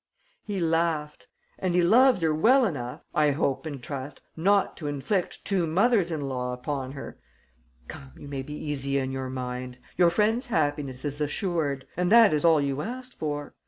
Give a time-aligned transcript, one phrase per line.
[0.43, 1.27] He laughed.
[1.59, 6.09] "And he loves her well enough, I hope and trust, not to inflict two mothers
[6.11, 7.19] in law upon her!
[7.87, 9.77] Come, you may be easy in your mind.
[9.97, 13.53] Your friend's happiness is assured; and that is all you asked for.